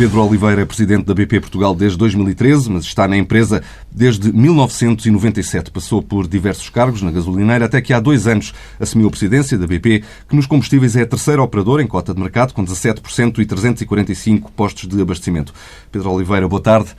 [0.00, 3.62] Pedro Oliveira é presidente da BP Portugal desde 2013, mas está na empresa
[3.92, 5.70] desde 1997.
[5.70, 9.66] Passou por diversos cargos na gasolineira até que há dois anos assumiu a presidência da
[9.66, 13.44] BP, que nos combustíveis é a terceira operadora em cota de mercado, com 17% e
[13.44, 15.52] 345 postos de abastecimento.
[15.92, 16.96] Pedro Oliveira, boa tarde.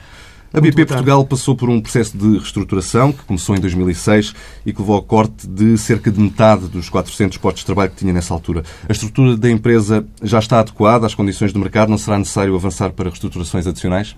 [0.54, 4.34] A BP Portugal passou por um processo de reestruturação que começou em 2006
[4.66, 7.96] e que levou ao corte de cerca de metade dos 400 postos de trabalho que
[7.96, 8.62] tinha nessa altura.
[8.86, 11.88] A estrutura da empresa já está adequada às condições do mercado?
[11.88, 14.14] Não será necessário avançar para reestruturações adicionais?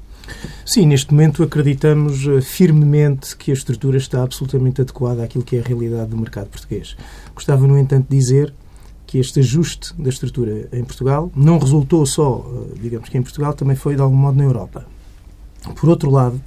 [0.67, 5.61] Sim, neste momento acreditamos eh, firmemente que a estrutura está absolutamente adequada àquilo que é
[5.61, 6.97] a realidade do mercado português.
[7.33, 8.53] Gostava, no entanto, de dizer
[9.07, 13.53] que este ajuste da estrutura em Portugal não resultou só, eh, digamos que em Portugal,
[13.53, 14.94] também foi de algum modo na Europa.
[15.73, 16.41] Por outro lado,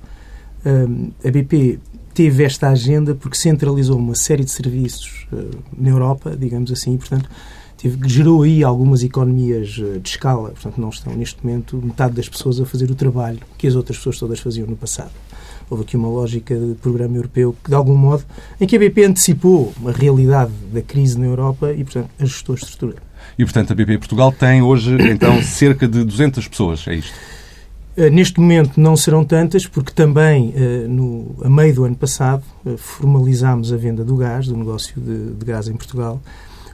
[0.66, 1.80] hum, a BP
[2.14, 6.98] teve esta agenda porque centralizou uma série de serviços hum, na Europa, digamos assim, e,
[6.98, 7.30] portanto,
[7.78, 10.50] teve, gerou aí algumas economias hum, de escala.
[10.50, 13.98] Portanto, não estão, neste momento, metade das pessoas a fazer o trabalho que as outras
[13.98, 15.12] pessoas todas faziam no passado.
[15.70, 18.24] Houve aqui uma lógica de programa europeu que, de algum modo,
[18.60, 22.58] em que a BP antecipou a realidade da crise na Europa e, portanto, ajustou a
[22.58, 22.96] estrutura.
[23.38, 27.14] E, portanto, a BP Portugal tem hoje, então, cerca de 200 pessoas, é isto?
[27.98, 32.44] Eh, neste momento não serão tantas, porque também, eh, no, a meio do ano passado,
[32.64, 36.22] eh, formalizámos a venda do gás, do negócio de, de gás em Portugal,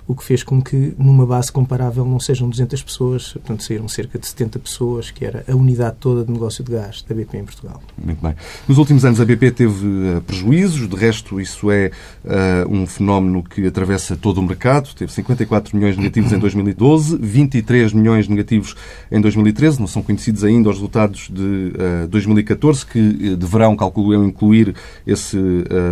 [0.07, 4.19] o que fez com que, numa base comparável, não sejam 200 pessoas, portanto, saíram cerca
[4.19, 7.45] de 70 pessoas, que era a unidade toda de negócio de gás da BP em
[7.45, 7.81] Portugal.
[7.97, 8.35] Muito bem.
[8.67, 11.91] Nos últimos anos a BP teve uh, prejuízos, de resto isso é
[12.25, 17.93] uh, um fenómeno que atravessa todo o mercado, teve 54 milhões negativos em 2012, 23
[17.93, 18.75] milhões negativos
[19.09, 24.23] em 2013, não são conhecidos ainda os resultados de uh, 2014, que deverão, calculo eu,
[24.23, 24.75] incluir
[25.07, 25.37] esse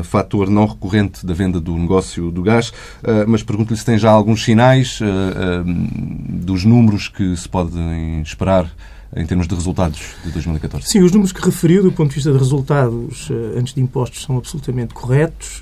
[0.04, 2.74] fator não recorrente da venda do negócio do gás,
[3.28, 8.70] mas pergunto-lhe se tem já alguns sinais uh, dos números que se podem esperar
[9.16, 10.88] em termos de resultados de 2014?
[10.88, 14.24] Sim, os números que referiu do ponto de vista de resultados uh, antes de impostos
[14.24, 15.62] são absolutamente corretos.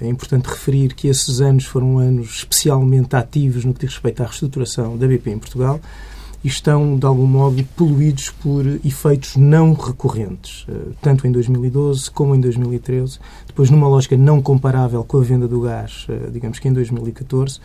[0.00, 4.26] É importante referir que esses anos foram anos especialmente ativos no que diz respeito à
[4.26, 5.80] reestruturação da BP em Portugal
[6.42, 10.66] e estão, de algum modo, poluídos por efeitos não recorrentes,
[11.00, 15.60] tanto em 2012 como em 2013, depois numa lógica não comparável com a venda do
[15.60, 17.60] gás, digamos que em 2014,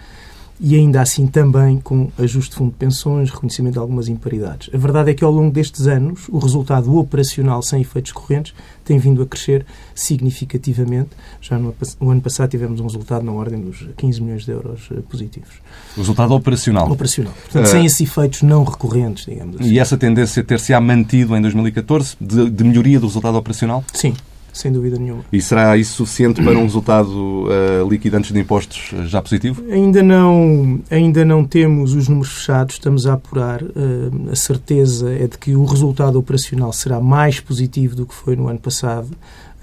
[0.59, 4.69] e ainda assim também com ajuste de fundo de pensões, reconhecimento de algumas imparidades.
[4.73, 8.97] A verdade é que ao longo destes anos o resultado operacional sem efeitos correntes tem
[8.97, 11.09] vindo a crescer significativamente.
[11.41, 14.87] Já no, no ano passado tivemos um resultado na ordem dos 15 milhões de euros
[14.91, 15.55] eh, positivos.
[15.97, 16.89] O resultado operacional?
[16.89, 17.33] Operacional.
[17.33, 19.69] Portanto, uh, sem esses efeitos não recorrentes, digamos assim.
[19.69, 23.83] E essa tendência ter-se-á mantido em 2014 de, de melhoria do resultado operacional?
[23.91, 24.13] Sim,
[24.55, 25.23] sem dúvida nenhuma.
[25.31, 29.63] E será isso suficiente para um resultado uh, líquido antes de impostos eh, já positivo?
[29.69, 33.61] Ainda não, ainda não temos os números fechados, estamos a apurar.
[33.61, 38.35] Uh, a certeza é de que o resultado operacional será mais positivo do que foi
[38.35, 39.09] no ano passado.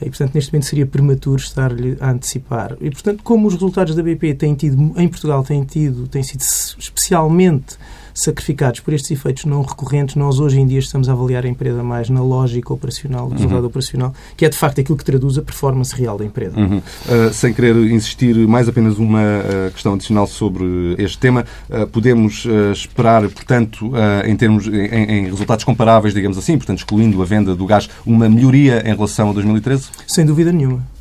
[0.00, 2.76] E, portanto, neste momento seria prematuro estar-lhe a antecipar.
[2.80, 6.42] E, portanto, como os resultados da BP têm tido, em Portugal têm tido, têm sido
[6.78, 7.76] especialmente
[8.14, 11.82] sacrificados por estes efeitos não recorrentes, nós hoje em dia estamos a avaliar a empresa
[11.82, 13.66] mais na lógica operacional, do resultado uhum.
[13.66, 16.58] operacional, que é de facto aquilo que traduz a performance real da empresa.
[16.58, 16.78] Uhum.
[16.78, 22.46] Uh, sem querer insistir, mais apenas uma uh, questão adicional sobre este tema, uh, podemos
[22.72, 23.92] esperar, portanto,
[24.24, 28.28] em termos em, em, resultados comparáveis, digamos assim, portanto, excluindo a venda do gás, uma
[28.28, 29.88] melhoria em relação a 2013?
[30.06, 30.91] Sem dúvida nenhuma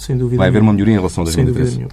[0.00, 0.38] sem dúvida.
[0.38, 1.86] Vai haver uma melhoria em relação a 2013.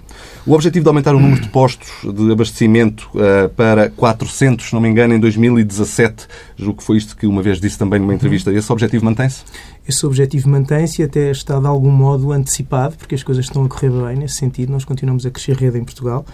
[0.46, 4.80] O objetivo de aumentar o número de postos de abastecimento uh, para 400, se não
[4.80, 6.26] me engano, em 2017,
[6.56, 9.42] julgo que foi isto que uma vez disse também numa entrevista, esse objetivo mantém-se?
[9.86, 13.68] Esse objetivo mantém-se e até está de algum modo antecipado, porque as coisas estão a
[13.68, 14.72] correr bem nesse sentido.
[14.72, 16.24] Nós continuamos a crescer rede em Portugal.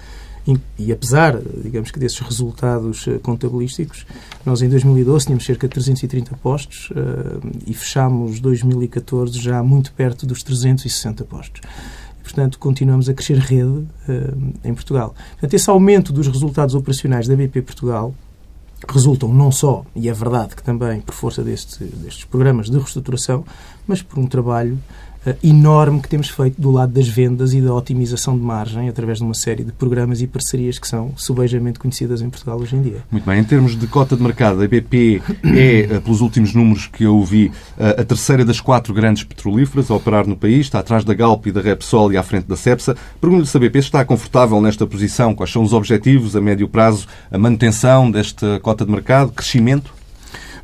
[0.78, 4.06] E, apesar, digamos que desses resultados uh, contabilísticos,
[4.44, 10.26] nós em 2012 tínhamos cerca de 330 postos uh, e fechámos 2014 já muito perto
[10.26, 11.62] dos 360 postos.
[12.22, 15.14] portanto, continuamos a crescer rede uh, em Portugal.
[15.30, 18.14] Portanto, esse aumento dos resultados operacionais da BP Portugal
[18.86, 23.44] resultam não só, e é verdade que também por força deste, destes programas de reestruturação,
[23.86, 24.78] mas por um trabalho
[25.42, 29.24] enorme que temos feito do lado das vendas e da otimização de margem através de
[29.24, 32.98] uma série de programas e parcerias que são subejamente conhecidas em Portugal hoje em dia.
[33.10, 33.38] Muito bem.
[33.38, 37.22] Em termos de cota de mercado, a BP é, eh, pelos últimos números que eu
[37.22, 40.66] vi, eh, a terceira das quatro grandes petrolíferas a operar no país.
[40.66, 42.96] Está atrás da Galp e da Repsol e à frente da Cepsa.
[43.20, 45.34] Pergunto-lhe se a BP está confortável nesta posição.
[45.34, 47.06] Quais são os objetivos a médio prazo?
[47.30, 49.32] A manutenção desta cota de mercado?
[49.32, 50.03] Crescimento?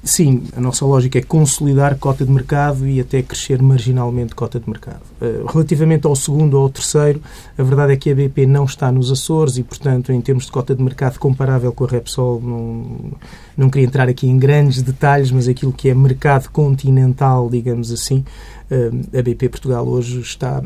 [0.02, 4.66] Sim, a nossa lógica é consolidar cota de mercado e até crescer marginalmente cota de
[4.66, 5.02] mercado.
[5.20, 7.20] Uh, relativamente ao segundo ou ao terceiro,
[7.58, 10.52] a verdade é que a BP não está nos Açores e, portanto, em termos de
[10.52, 13.12] cota de mercado comparável com a Repsol, não,
[13.54, 18.24] não queria entrar aqui em grandes detalhes, mas aquilo que é mercado continental, digamos assim,
[18.70, 20.62] uh, a BP Portugal hoje está,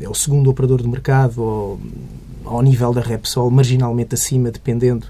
[0.00, 1.76] é o segundo operador de mercado
[2.44, 5.08] ao nível da Repsol, marginalmente acima, dependendo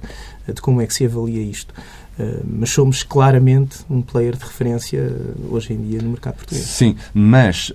[0.48, 1.74] de como é que se avalia isto.
[2.18, 6.64] Uh, mas somos claramente um player de referência uh, hoje em dia no mercado português.
[6.64, 7.74] Sim, mas uh,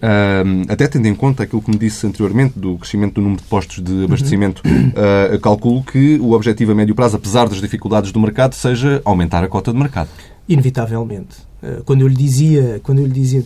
[0.68, 3.84] até tendo em conta aquilo que me disse anteriormente do crescimento do número de postos
[3.84, 5.40] de abastecimento, uhum.
[5.40, 9.48] calculo que o objetivo a médio prazo, apesar das dificuldades do mercado, seja aumentar a
[9.48, 10.10] cota de mercado.
[10.50, 11.38] Inevitavelmente.
[11.86, 13.46] Quando eu lhe dizia, quando eu lhe dizia,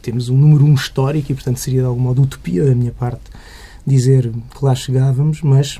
[0.00, 3.24] temos um número um histórico e portanto seria de algum modo utopia da minha parte
[3.86, 5.78] dizer que lá chegávamos, mas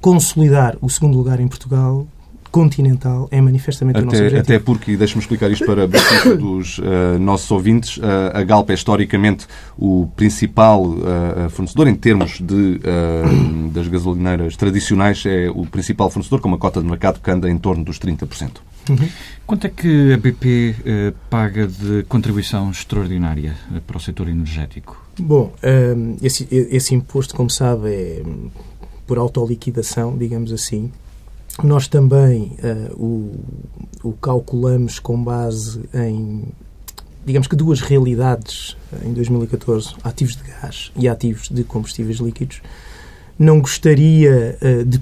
[0.00, 2.06] consolidar o segundo lugar em Portugal
[2.52, 4.42] continental é manifestamente até, o nosso objetivo.
[4.42, 8.02] Até porque, deixe-me explicar isto para benefício dos uh, nossos ouvintes, uh,
[8.34, 9.46] a Galp é historicamente
[9.76, 12.80] o principal uh, fornecedor em termos de,
[13.72, 17.56] das gasolineiras tradicionais, é o principal fornecedor com uma cota de mercado que anda em
[17.56, 18.58] torno dos 30%.
[18.90, 19.08] Uhum.
[19.46, 20.74] Quanto é que a BP
[21.30, 23.54] paga de contribuição extraordinária
[23.86, 25.00] para o setor energético?
[25.18, 25.52] Bom,
[26.20, 28.22] esse, esse imposto, como sabe, é
[29.06, 30.90] por autoliquidação, digamos assim,
[31.62, 36.44] nós também uh, o, o, calculamos com base em,
[37.26, 42.62] digamos que duas realidades eh, em 2014, ativos de gás e ativos de combustíveis líquidos.
[43.38, 45.00] Não gostaria uh, de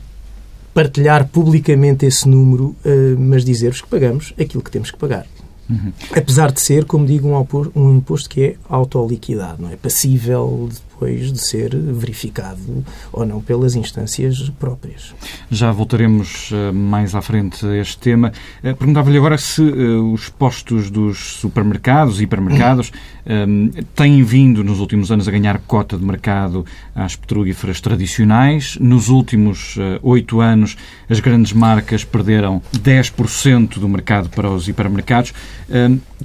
[0.74, 5.26] partilhar publicamente esse número, uh, mas dizer-vos que pagamos aquilo que temos que pagar.
[5.68, 5.92] Uhum.
[6.16, 10.80] Apesar de ser, como digo, um, um imposto que é autoliquidado, não é passível de
[11.00, 15.14] depois de ser verificado ou não pelas instâncias próprias.
[15.50, 18.32] Já voltaremos uh, mais à frente a este tema.
[18.62, 22.92] Uh, Perguntava-lhe agora se uh, os postos dos supermercados e hipermercados
[23.94, 28.76] têm vindo nos últimos anos a ganhar cota de mercado às petrolíferas tradicionais.
[28.80, 30.76] Nos últimos oito anos,
[31.08, 35.32] as grandes marcas perderam 10% do mercado para os hipermercados.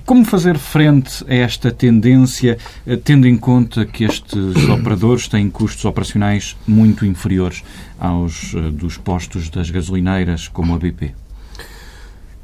[0.05, 2.57] Como fazer frente a esta tendência,
[3.03, 7.63] tendo em conta que estes os operadores têm custos operacionais muito inferiores
[7.99, 11.13] aos uh, dos postos das gasolineiras, como a BP.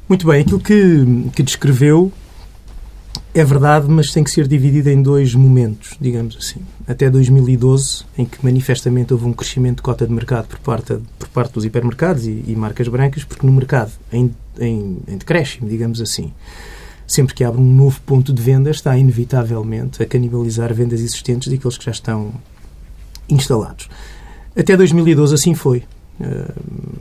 [0.08, 2.12] Muito bem, aquilo que, que descreveu
[3.34, 6.60] é verdade, mas tem que ser dividido em dois momentos, digamos assim.
[6.86, 11.28] Até 2012, em que manifestamente houve um crescimento de cota de mercado por parte, por
[11.28, 14.30] parte dos hipermercados e, e marcas brancas, porque no mercado, em,
[14.60, 16.30] em, em decréscimo, digamos assim,
[17.06, 21.76] sempre que abre um novo ponto de venda, está inevitavelmente a canibalizar vendas existentes daqueles
[21.76, 22.32] que já estão
[23.28, 23.88] instalados.
[24.56, 25.84] Até 2012 assim foi.
[26.20, 26.52] Eh,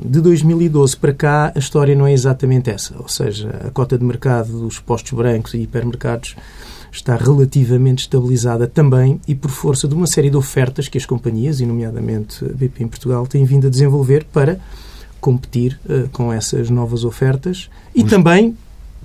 [0.05, 2.95] de 2012 para cá, a história não é exatamente essa.
[2.97, 6.35] Ou seja, a cota de mercado dos postos brancos e hipermercados
[6.91, 11.61] está relativamente estabilizada também e por força de uma série de ofertas que as companhias,
[11.61, 14.59] e nomeadamente a BP em Portugal, têm vindo a desenvolver para
[15.21, 18.09] competir uh, com essas novas ofertas e Os...
[18.09, 18.57] também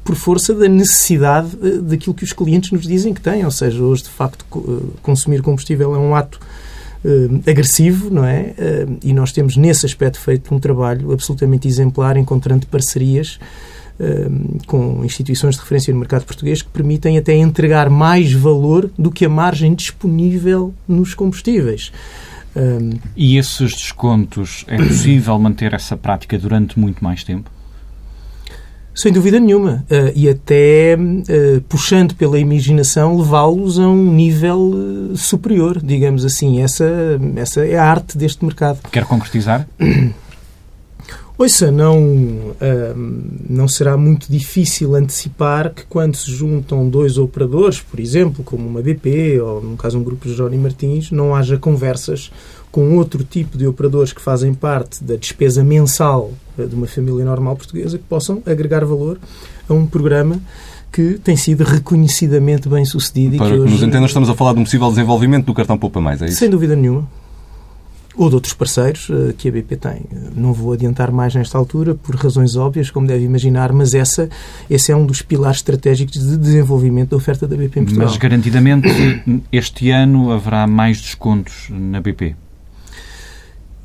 [0.07, 3.45] por força da necessidade eh, daquilo que os clientes nos dizem que têm.
[3.45, 6.41] Ou seja, hoje, de facto, eh, consumir combustível é um ato
[7.05, 8.53] Uh, agressivo, não é?
[9.01, 13.39] E nós temos, nesse aspecto, feito um trabalho absolutamente exemplar, encontrando parcerias
[14.67, 19.25] com instituições de referência no mercado português que permitem até entregar mais valor do que
[19.25, 21.93] a margem disponível nos combustíveis.
[23.15, 27.49] E esses descontos, é possível manter essa prática durante muito mais tempo?
[28.97, 29.85] Sem dúvida nenhuma.
[29.91, 36.63] Uh, e até, uh, puxando pela imaginação, levá-los a um nível uh, superior, digamos assim.
[36.63, 38.79] Essa, essa é a arte deste mercado.
[38.91, 39.69] Quer concretizar?
[41.39, 42.57] Ouça, não,
[43.47, 48.81] não será muito difícil antecipar que quando se juntam dois operadores, por exemplo, como uma
[48.81, 52.31] BP ou, no caso, um grupo de Johnny Martins, não haja conversas
[52.77, 57.25] com outro tipo de operadores que fazem parte da despesa mensal eh, de uma família
[57.25, 59.19] normal portuguesa que possam agregar valor
[59.67, 60.39] a um programa
[60.93, 63.39] que tem sido reconhecidamente bem sucedido.
[63.39, 63.73] Para e que, hoje...
[63.73, 66.37] nos entendam, estamos a falar de um possível desenvolvimento do cartão Poupa Mais, é isso?
[66.37, 67.09] Sem dúvida nenhuma.
[68.15, 70.03] Ou de outros parceiros uh, que a BP tem.
[70.35, 74.29] Não vou adiantar mais nesta altura, por razões óbvias, como deve imaginar, mas essa,
[74.69, 78.07] esse é um dos pilares estratégicos de desenvolvimento da oferta da BP em Portugal.
[78.07, 78.87] Mas, garantidamente,
[79.51, 82.37] este ano haverá mais descontos na BP?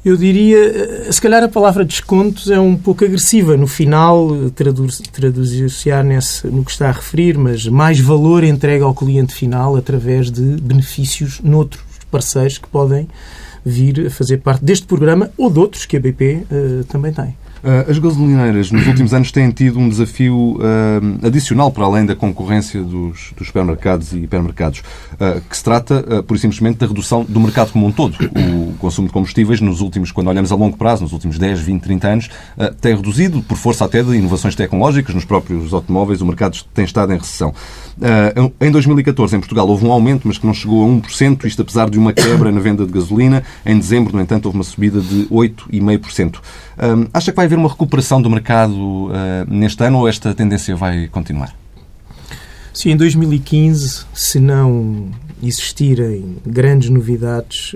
[0.03, 3.55] Eu diria, eh, se calhar a palavra descontos é um pouco agressiva.
[3.55, 4.49] No final, eh,
[5.11, 6.03] traduzir-se-á
[6.45, 11.39] no que está a referir, mas mais valor entregue ao cliente final através de benefícios
[11.41, 13.07] noutros parceiros que podem
[13.63, 17.35] vir a fazer parte deste programa ou de outros que a BP uh, também tem.
[17.87, 22.81] As gasolineiras nos últimos anos têm tido um desafio uh, adicional para além da concorrência
[22.81, 27.39] dos, dos supermercados e hipermercados, uh, que se trata, uh, por simplesmente, da redução do
[27.39, 28.15] mercado como um todo.
[28.35, 31.81] O consumo de combustíveis, nos últimos, quando olhamos a longo prazo, nos últimos 10, 20,
[31.81, 32.29] 30 anos,
[32.79, 37.13] tem reduzido, por força até de inovações tecnológicas nos próprios automóveis, o mercado tem estado
[37.13, 37.53] em recessão.
[38.59, 41.89] em 2014, em Portugal, houve um aumento, mas que não chegou a 1%, isto apesar
[41.89, 43.43] de uma quebra na venda de gasolina.
[43.63, 46.39] Em dezembro, no entanto, houve uma subida de 8,5%.
[47.13, 48.73] Acha que vai haver uma recuperação do mercado
[49.07, 49.11] uh,
[49.47, 51.55] neste ano ou esta tendência vai continuar?
[52.73, 55.09] Sim, em 2015, se não
[55.43, 57.75] existirem grandes novidades,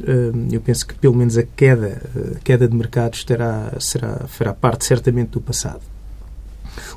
[0.52, 2.02] eu penso que pelo menos a queda,
[2.36, 5.82] a queda de mercados terá, será, fará parte certamente do passado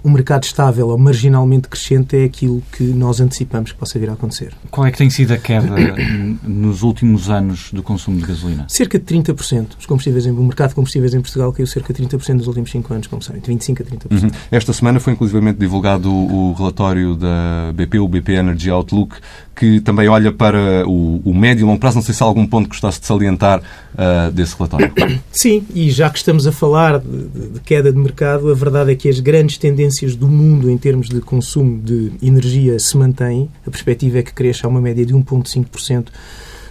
[0.03, 4.13] o mercado estável ou marginalmente crescente é aquilo que nós antecipamos que possa vir a
[4.15, 4.53] acontecer.
[4.71, 5.75] Qual é que tem sido a queda
[6.43, 8.67] nos últimos anos do consumo de gasolina?
[8.69, 9.79] Cerca de 30%.
[9.79, 12.71] Os combustíveis em, o mercado de combustíveis em Portugal caiu cerca de 30% nos últimos
[12.71, 14.23] 5 anos, como sabem, de 25% a 30%.
[14.23, 14.31] Uhum.
[14.51, 19.17] Esta semana foi inclusivamente divulgado o, o relatório da BP, o BP Energy Outlook,
[19.55, 21.97] que também olha para o, o, médio e longo prazo.
[21.97, 23.61] Não sei se há algum ponto que gostasse de salientar
[23.99, 24.93] uh, desse relatório.
[25.33, 28.95] Sim, e já que estamos a falar de, de, queda de mercado, a verdade é
[28.95, 33.51] que as grandes tendências do mundo em termos de consumo de energia se mantêm.
[33.67, 36.07] A perspectiva é que cresça a uma média de 1,5%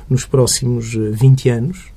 [0.09, 1.96] nos próximos 20 anos.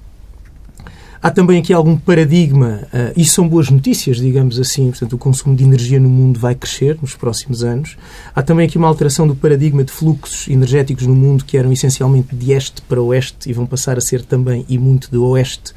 [1.23, 5.55] Há também aqui algum paradigma, uh, e são boas notícias, digamos assim, portanto, o consumo
[5.55, 7.99] de energia no mundo vai crescer nos próximos anos.
[8.35, 12.35] Há também aqui uma alteração do paradigma de fluxos energéticos no mundo que eram essencialmente
[12.35, 15.75] de este para oeste e vão passar a ser também e muito de oeste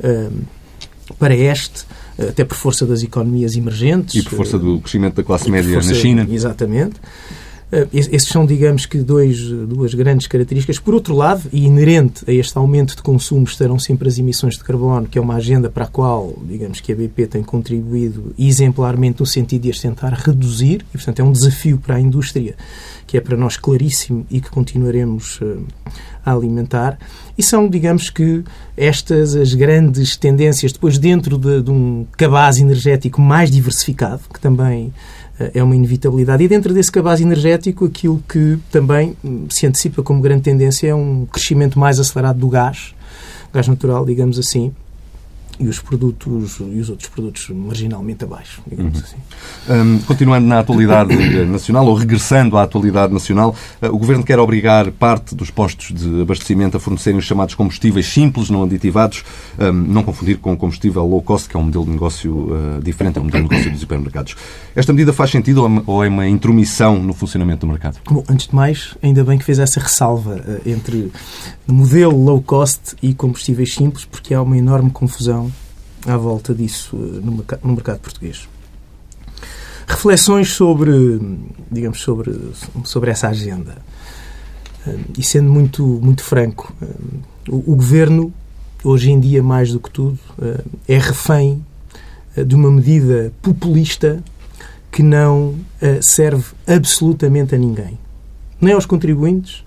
[0.00, 0.32] uh,
[1.18, 1.84] para este,
[2.18, 4.14] até por força das economias emergentes.
[4.14, 6.26] E por força do crescimento da classe média força, na China.
[6.30, 6.94] Exatamente.
[7.72, 10.78] Eh, esses são, digamos que, dois, duas grandes características.
[10.78, 14.62] Por outro lado, e inerente a este aumento de consumo estarão sempre as emissões de
[14.62, 19.20] carbono, que é uma agenda para a qual, digamos que a BP tem contribuído exemplarmente
[19.20, 22.54] no sentido de as tentar reduzir, e, portanto, é um desafio para a indústria
[23.06, 25.56] que é para nós claríssimo e que continuaremos eh,
[26.24, 26.98] a alimentar.
[27.36, 28.42] E são, digamos que,
[28.76, 34.92] estas as grandes tendências, depois dentro de, de um cabaz energético mais diversificado, que também
[35.54, 36.44] é uma inevitabilidade.
[36.44, 39.16] E dentro desse cabaz energético, aquilo que também
[39.48, 42.94] se antecipa como grande tendência é um crescimento mais acelerado do gás,
[43.52, 44.72] gás natural, digamos assim,
[45.58, 49.04] e os produtos e os outros produtos marginalmente abaixo, digamos uhum.
[49.04, 49.16] assim.
[49.70, 51.14] Um, continuando na atualidade
[51.46, 56.22] nacional, ou regressando à atualidade nacional, uh, o Governo quer obrigar parte dos postos de
[56.22, 59.24] abastecimento a fornecerem os chamados combustíveis simples, não aditivados,
[59.58, 63.18] um, não confundir com combustível low cost, que é um modelo de negócio uh, diferente,
[63.18, 64.36] é um modelo de negócio dos supermercados.
[64.74, 67.98] Esta medida faz sentido ou é uma intromissão no funcionamento do mercado?
[68.08, 71.12] Bom, antes de mais, ainda bem que fez essa ressalva uh, entre
[71.66, 75.51] modelo low cost e combustíveis simples, porque há uma enorme confusão
[76.06, 77.20] à volta disso eh,
[77.62, 78.48] no mercado, português.
[79.86, 81.20] Reflexões sobre,
[81.70, 82.38] digamos, sobre,
[82.84, 83.76] sobre essa agenda.
[84.86, 86.86] Eh, e sendo muito, muito franco, eh,
[87.48, 88.32] o, o governo,
[88.82, 90.18] hoje em dia, mais do que tudo,
[90.88, 91.64] é refém
[92.34, 94.22] de uma medida populista
[94.90, 95.54] que não
[96.00, 97.98] serve absolutamente a ninguém.
[98.60, 99.62] Nem aos contribuintes,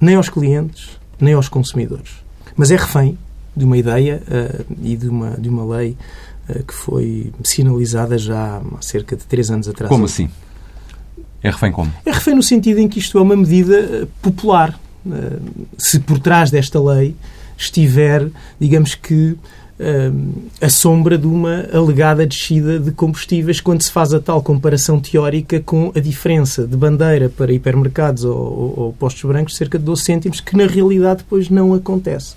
[0.00, 2.10] nem aos clientes, nem aos consumidores.
[2.56, 3.16] Mas é refém
[3.56, 5.96] de uma ideia uh, e de uma, de uma lei
[6.48, 9.88] uh, que foi sinalizada já há cerca de três anos atrás.
[9.88, 10.28] Como assim?
[11.42, 11.92] É refém como?
[12.06, 14.78] É refém no sentido em que isto é uma medida eh, popular.
[15.04, 17.16] Uh, se por trás desta lei
[17.56, 18.28] estiver,
[18.60, 19.36] digamos que,
[20.60, 25.58] a sombra de uma alegada descida de combustíveis quando se faz a tal comparação teórica
[25.58, 30.02] com a diferença de bandeira para hipermercados ou, ou, ou postos brancos, cerca de 12
[30.02, 32.36] cêntimos, que na realidade depois não acontece.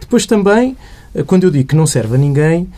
[0.00, 0.76] Depois também,
[1.14, 2.68] eh, quando eu digo que não serve a ninguém,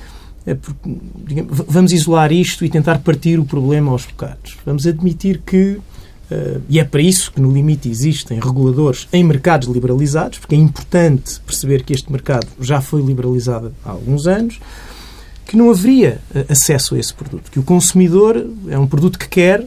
[0.44, 4.56] é porque, digamos, vamos isolar isto e tentar partir o problema aos bocados.
[4.66, 5.78] Vamos admitir que,
[6.30, 10.58] uh, e é para isso que no limite existem reguladores em mercados liberalizados, porque é
[10.58, 14.58] importante perceber que este mercado já foi liberalizado há alguns anos,
[15.46, 19.28] que não haveria eh, acesso a esse produto, que o consumidor é um produto que
[19.28, 19.66] quer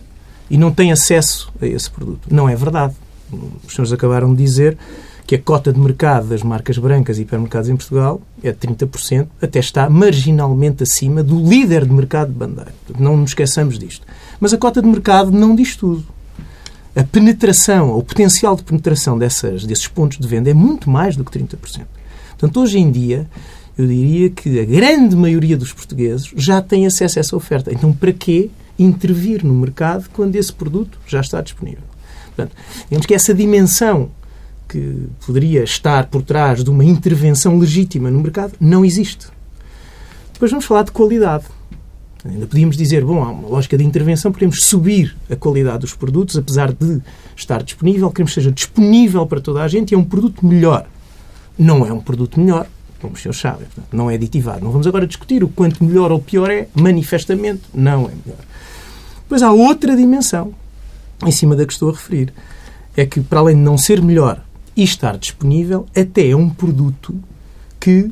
[0.50, 2.28] e não tem acesso a esse produto.
[2.32, 2.96] Não é verdade.
[3.32, 4.78] Os senhores acabaram de dizer
[5.26, 9.28] que a cota de mercado das marcas brancas e hipermercados em Portugal é de 30%,
[9.42, 12.74] até está marginalmente acima do líder de mercado de bandeira.
[13.00, 14.06] Não nos esqueçamos disto.
[14.40, 16.06] Mas a cota de mercado não diz tudo.
[16.96, 21.26] A penetração, o potencial de penetração dessas, desses pontos de venda é muito mais do
[21.26, 21.58] que 30%.
[22.30, 23.28] Portanto, hoje em dia,
[23.78, 27.74] eu diria que a grande maioria dos portugueses já tem acesso a essa oferta.
[27.74, 31.84] Então, para que intervir no mercado quando esse produto já está disponível?
[32.28, 32.56] Portanto,
[32.90, 34.10] digamos que essa dimensão
[34.68, 39.28] que poderia estar por trás de uma intervenção legítima no mercado não existe.
[40.34, 41.46] Depois vamos falar de qualidade.
[42.26, 46.36] Ainda podíamos dizer, bom, há uma lógica de intervenção, podemos subir a qualidade dos produtos,
[46.36, 47.00] apesar de
[47.36, 50.88] estar disponível, queremos que seja disponível para toda a gente e é um produto melhor.
[51.58, 52.68] Não é um produto melhor,
[53.00, 54.64] como os senhores sabem, não é aditivado.
[54.64, 58.44] Não vamos agora discutir o quanto melhor ou pior é, manifestamente não é melhor.
[59.22, 60.54] Depois há outra dimensão,
[61.24, 62.34] em cima da que estou a referir,
[62.98, 64.44] é que para além de não ser melhor
[64.76, 67.16] e estar disponível, até é um produto
[67.80, 68.12] que uh,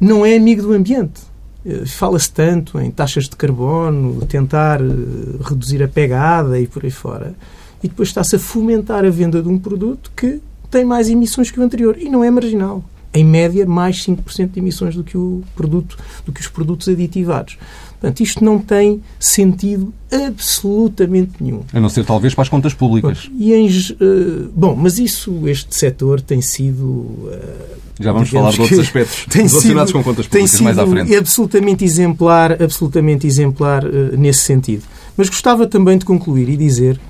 [0.00, 1.22] não é amigo do ambiente.
[1.64, 6.90] Uh, Fala-se tanto em taxas de carbono, tentar uh, reduzir a pegada e por aí
[6.90, 7.34] fora,
[7.82, 10.40] e depois está-se a fomentar a venda de um produto que
[10.70, 12.84] tem mais emissões que o anterior e não é marginal.
[13.14, 17.56] Em média, mais 5% de emissões do que, o produto, do que os produtos aditivados.
[18.00, 21.62] Portanto, isto não tem sentido absolutamente nenhum.
[21.72, 23.28] A não ser talvez para as contas públicas.
[23.36, 26.84] E em, uh, bom, mas isso, este setor tem sido.
[26.84, 31.16] Uh, Já vamos falar de outros aspectos relacionados com contas públicas tem mais à frente.
[31.16, 34.84] absolutamente exemplar, absolutamente exemplar uh, nesse sentido.
[35.16, 37.00] Mas gostava também de concluir e dizer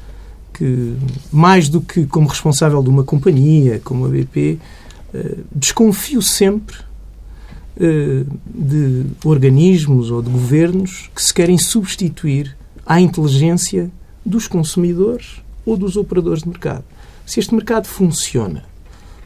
[0.54, 0.94] que,
[1.30, 4.58] mais do que como responsável de uma companhia como a BP,
[5.54, 6.87] desconfio sempre
[7.78, 13.90] de organismos ou de governos que se querem substituir à inteligência
[14.24, 16.84] dos consumidores ou dos operadores de mercado.
[17.24, 18.64] Se este mercado funciona,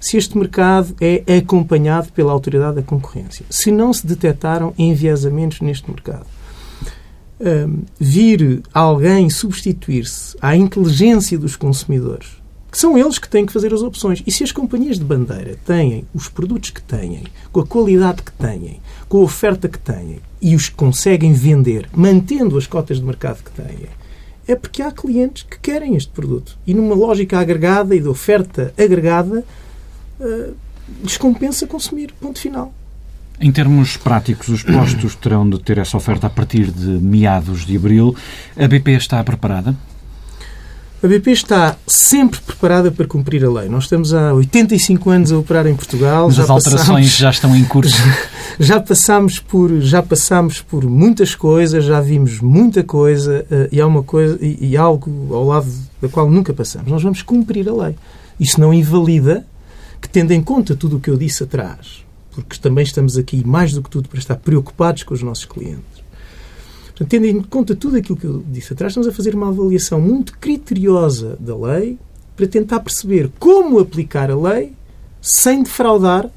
[0.00, 5.88] se este mercado é acompanhado pela autoridade da concorrência, se não se detectaram enviesamentos neste
[5.88, 6.26] mercado,
[7.40, 12.41] um, vir alguém substituir-se à inteligência dos consumidores,
[12.72, 14.22] que são eles que têm que fazer as opções.
[14.26, 18.32] E se as companhias de bandeira têm os produtos que têm, com a qualidade que
[18.32, 23.44] têm, com a oferta que têm, e os conseguem vender, mantendo as cotas de mercado
[23.44, 23.90] que têm,
[24.48, 26.58] é porque há clientes que querem este produto.
[26.66, 29.44] E numa lógica agregada e de oferta agregada,
[30.18, 30.54] uh,
[31.02, 32.14] lhes compensa consumir.
[32.18, 32.72] Ponto final.
[33.38, 37.76] Em termos práticos, os postos terão de ter essa oferta a partir de meados de
[37.76, 38.16] abril.
[38.56, 39.76] A BP está preparada?
[41.02, 43.68] A BP está sempre preparada para cumprir a lei.
[43.68, 46.28] Nós estamos há 85 anos a operar em Portugal.
[46.28, 48.00] Mas as alterações passámos, já estão em curso.
[48.60, 53.86] Já passámos por já passámos por muitas coisas, já vimos muita coisa eh, e há
[53.86, 56.92] uma coisa e, e algo ao lado da qual nunca passamos.
[56.92, 57.96] Nós vamos cumprir a lei.
[58.38, 59.46] Isso não invalida
[60.02, 63.72] que, tendo em conta tudo o que eu disse atrás, porque também estamos aqui mais
[63.72, 66.01] do que tudo para estar preocupados com os nossos clientes
[66.92, 70.00] Portanto, tendo em conta tudo aquilo que eu disse atrás, estamos a fazer uma avaliação
[70.00, 71.98] muito criteriosa da lei
[72.36, 74.72] para tentar perceber como aplicar a lei
[75.20, 76.28] sem defraudar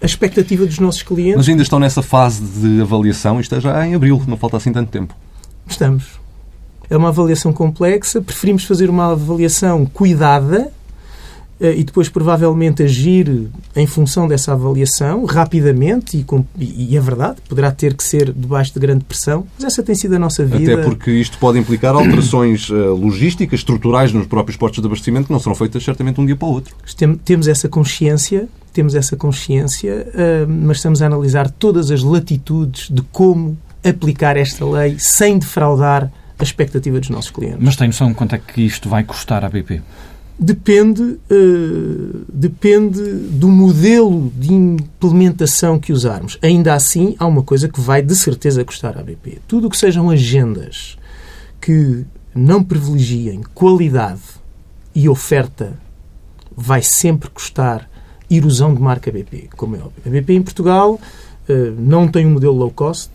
[0.00, 1.36] a expectativa dos nossos clientes.
[1.36, 4.72] Mas ainda estão nessa fase de avaliação, isto é já em abril, não falta assim
[4.72, 5.14] tanto tempo.
[5.66, 6.20] Estamos.
[6.90, 10.72] É uma avaliação complexa, preferimos fazer uma avaliação cuidada
[11.70, 17.70] e depois provavelmente agir em função dessa avaliação rapidamente e, com, e, é verdade, poderá
[17.70, 20.74] ter que ser debaixo de grande pressão, mas essa tem sido a nossa vida.
[20.74, 25.32] Até porque isto pode implicar alterações uh, logísticas, estruturais nos próprios postos de abastecimento que
[25.32, 26.74] não serão feitas certamente um dia para o outro.
[26.96, 32.88] Tem, temos essa consciência, temos essa consciência, uh, mas estamos a analisar todas as latitudes
[32.90, 37.58] de como aplicar esta lei sem defraudar a expectativa dos nossos clientes.
[37.60, 39.80] Mas tem noção de quanto é que isto vai custar à BP?
[40.42, 46.38] Depende, uh, depende do modelo de implementação que usarmos.
[46.42, 49.38] Ainda assim, há uma coisa que vai de certeza custar à BP.
[49.46, 50.98] Tudo o que sejam agendas
[51.60, 54.20] que não privilegiem qualidade
[54.94, 55.78] e oferta
[56.56, 57.88] vai sempre custar
[58.28, 60.02] erosão de marca BP, como é óbvio.
[60.04, 60.94] A BP em Portugal
[61.48, 63.10] uh, não tem um modelo low cost,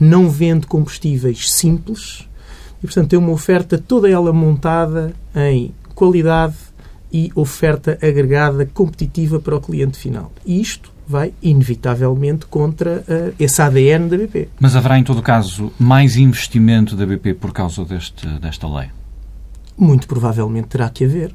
[0.00, 2.26] não vende combustíveis simples
[2.82, 6.54] e, portanto, tem uma oferta toda ela montada em qualidade
[7.12, 10.32] e oferta agregada competitiva para o cliente final.
[10.46, 14.48] E isto vai, inevitavelmente, contra uh, esse ADN da BP.
[14.58, 18.88] Mas haverá, em todo caso, mais investimento da BP por causa deste, desta lei?
[19.76, 21.34] Muito provavelmente terá que haver.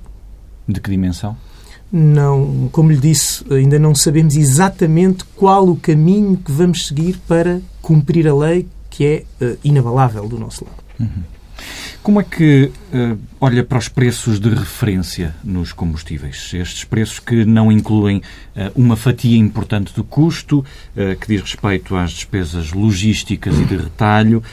[0.67, 1.37] De que dimensão?
[1.91, 7.61] Não, como lhe disse, ainda não sabemos exatamente qual o caminho que vamos seguir para
[7.83, 10.83] cumprir a lei que é uh, inabalável do nosso lado.
[10.99, 11.34] Uhum.
[12.05, 16.51] Como é que uh, olha para os preços de referência nos combustíveis?
[16.53, 21.95] Estes preços que não incluem uh, uma fatia importante do custo, uh, que diz respeito
[21.95, 24.43] às despesas logísticas e de retalho,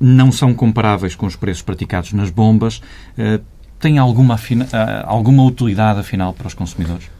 [0.00, 2.80] não são comparáveis com os preços praticados nas bombas.
[3.80, 4.38] Tem alguma,
[5.02, 7.10] alguma utilidade, afinal, para os consumidores?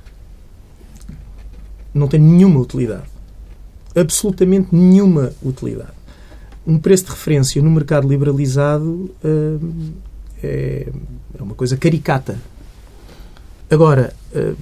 [1.93, 3.09] Não tem nenhuma utilidade.
[3.97, 6.02] Absolutamente nenhuma utilidade
[6.67, 9.71] um preço de referência no mercado liberalizado uh,
[10.43, 10.89] é,
[11.39, 12.39] uma coisa caricata.
[13.71, 14.57] Agora, uh,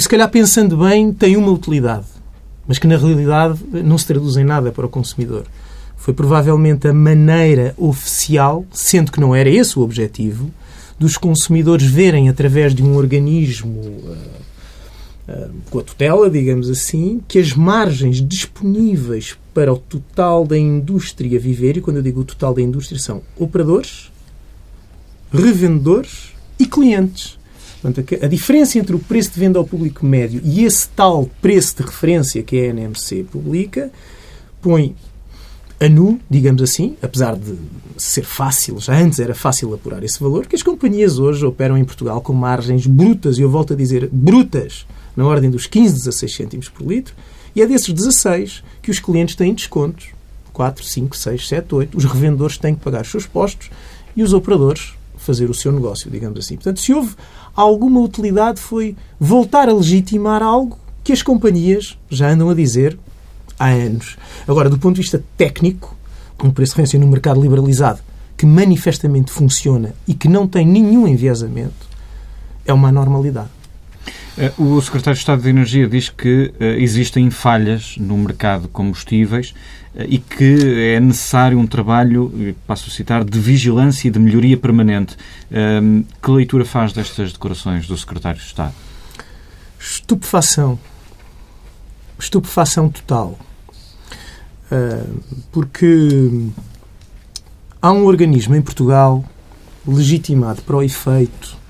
[0.00, 2.06] se calhar pensando bem, tem uma utilidade,
[2.66, 5.44] mas que na realidade não se traduz em nada para o consumidor.
[5.96, 10.50] Foi provavelmente a maneira oficial, sendo que não era esse o objetivo,
[10.98, 14.16] dos consumidores verem através de um organismo uh,
[15.28, 21.38] uh, com a tutela, digamos assim, que as margens disponíveis para o total da indústria
[21.38, 24.10] viver, e quando eu digo o total da indústria, são operadores,
[25.32, 27.38] revendedores e clientes.
[27.80, 31.76] Portanto, a diferença entre o preço de venda ao público médio e esse tal preço
[31.76, 33.90] de referência que a NMC publica
[34.60, 34.94] põe
[35.80, 37.58] a nu, digamos assim, apesar de
[37.96, 41.84] ser fácil, já antes era fácil apurar esse valor, que as companhias hoje operam em
[41.84, 44.86] Portugal com margens brutas, e eu volto a dizer brutas,
[45.16, 47.12] na ordem dos 15, 16 cêntimos por litro,
[47.54, 50.08] e é desses 16 que os clientes têm descontos.
[50.52, 51.96] 4, 5, 6, 7, 8.
[51.96, 53.70] Os revendedores têm que pagar os seus postos
[54.14, 56.56] e os operadores fazer o seu negócio, digamos assim.
[56.56, 57.14] Portanto, se houve
[57.54, 62.98] alguma utilidade foi voltar a legitimar algo que as companhias já andam a dizer
[63.58, 64.16] há anos.
[64.46, 65.96] Agora, do ponto de vista técnico,
[66.42, 68.00] um preço de referência no mercado liberalizado
[68.36, 71.88] que manifestamente funciona e que não tem nenhum enviesamento,
[72.66, 73.50] é uma anormalidade.
[74.38, 78.68] Eh, o secretário de Estado de Energia diz que uh, existem falhas no mercado de
[78.68, 79.50] combustíveis
[79.94, 84.56] uh, e que é necessário um trabalho, passo a citar, de vigilância e de melhoria
[84.56, 85.16] permanente.
[85.50, 88.72] Uh, que leitura faz destas declarações do secretário de Estado?
[89.78, 90.78] Estupefação.
[92.18, 93.38] Estupefação total.
[95.50, 96.30] porque
[97.82, 99.24] há um organismo em Portugal
[99.84, 101.61] legitimado para o efeito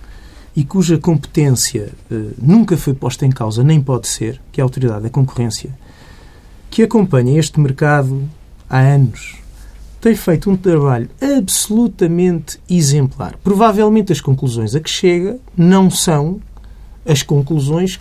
[0.54, 4.64] e cuja competência uh, nunca foi posta em causa, nem pode ser, que é a
[4.64, 5.70] Autoridade da Concorrência,
[6.70, 8.28] que acompanha este mercado
[8.68, 9.36] há anos,
[10.00, 13.36] tem feito um trabalho absolutamente exemplar.
[13.42, 16.40] Provavelmente as conclusões a que chega não são
[17.06, 18.00] as conclusões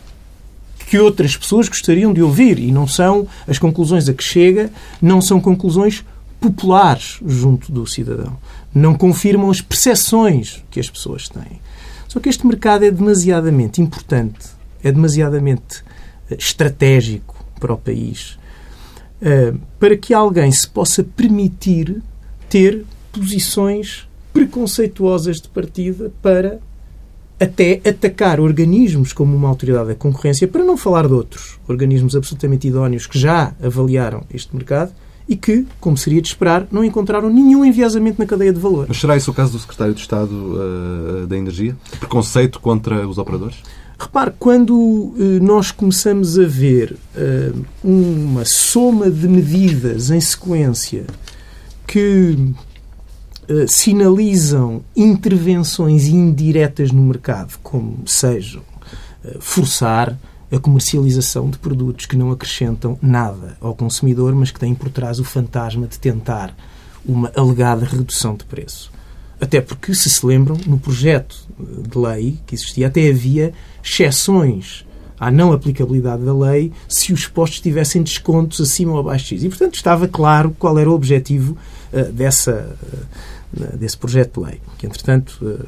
[0.87, 5.21] que outras pessoas gostariam de ouvir e não são as conclusões a que chega, não
[5.21, 6.03] são conclusões
[6.39, 8.35] populares junto do cidadão.
[8.73, 11.61] Não confirmam as percepções que as pessoas têm.
[12.11, 14.49] Só que este mercado é demasiadamente importante,
[14.83, 15.81] é demasiadamente
[16.29, 18.37] eh, estratégico para o país,
[19.21, 22.03] eh, para que alguém se possa permitir
[22.49, 26.59] ter posições preconceituosas de partida para
[27.39, 32.67] até atacar organismos como uma autoridade da concorrência, para não falar de outros organismos absolutamente
[32.67, 34.91] idóneos que já avaliaram este mercado
[35.31, 38.87] e que, como seria de esperar, não encontraram nenhum enviesamento na cadeia de valor.
[38.89, 41.73] Mas será isso o caso do Secretário de Estado uh, da Energia?
[42.01, 43.55] Preconceito contra os operadores?
[43.97, 51.05] Repare, quando uh, nós começamos a ver uh, uma soma de medidas em sequência
[51.87, 52.53] que
[53.67, 58.61] sinalizam intervenções indiretas no mercado, como sejam
[59.41, 60.17] forçar
[60.51, 65.19] a comercialização de produtos que não acrescentam nada ao consumidor, mas que têm por trás
[65.19, 66.55] o fantasma de tentar
[67.05, 68.91] uma alegada redução de preço.
[69.39, 74.85] Até porque, se se lembram, no projeto de lei que existia, até havia exceções
[75.19, 79.43] à não aplicabilidade da lei se os postos tivessem descontos acima ou abaixo de X.
[79.43, 81.57] E, portanto, estava claro qual era o objetivo
[81.91, 82.75] uh, dessa,
[83.53, 85.65] uh, desse projeto de lei, que, entretanto, uh,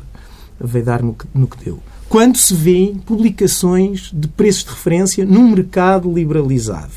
[0.59, 1.81] veio dar no que, no que deu
[2.13, 6.91] quando se vêem publicações de preços de referência num mercado liberalizado.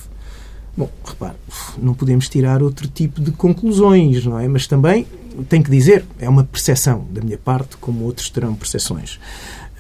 [0.77, 1.37] Bom, repare,
[1.79, 4.47] não podemos tirar outro tipo de conclusões, não é?
[4.47, 5.07] Mas também,
[5.49, 9.15] tenho que dizer, é uma percepção da minha parte, como outros terão percepções.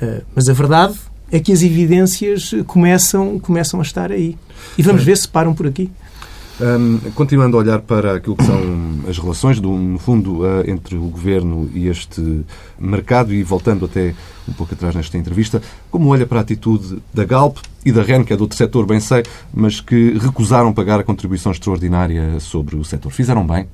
[0.01, 0.94] Uh, mas a verdade
[1.31, 4.38] é que as evidências começam, começam a estar aí.
[4.79, 5.90] E vamos ver se param por aqui.
[6.59, 8.59] Um, continuando a olhar para aquilo que são
[9.07, 12.45] as relações, do, no fundo, uh, entre o governo e este
[12.79, 14.14] mercado, e voltando até
[14.49, 18.25] um pouco atrás nesta entrevista, como olha para a atitude da Galp e da REN,
[18.25, 22.77] que é do outro setor, bem sei, mas que recusaram pagar a contribuição extraordinária sobre
[22.77, 23.12] o setor?
[23.12, 23.69] Fizeram bem?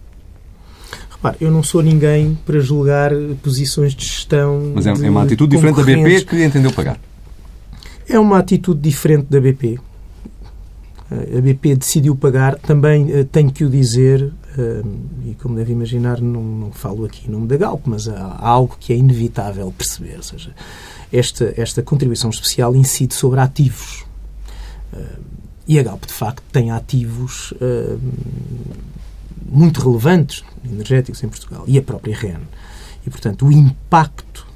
[1.08, 3.12] Repare, eu não sou ninguém para julgar
[3.44, 4.72] posições de gestão.
[4.74, 6.98] Mas é, é uma atitude diferente da BP que entendeu pagar.
[8.08, 9.78] É uma atitude diferente da BP
[11.36, 16.20] a BP decidiu pagar, também uh, tenho que o dizer, uh, e como deve imaginar,
[16.20, 20.16] não, não, falo aqui em nome da Galp, mas há, algo que é inevitável perceber,
[20.16, 20.54] ou seja,
[21.12, 24.04] esta, esta contribuição especial incide sobre ativos.
[25.66, 27.54] E a Galp, de facto, tem ativos
[29.46, 32.40] muito relevantes energéticos em Portugal, e a própria REN.
[33.06, 34.46] E, portanto, o impacto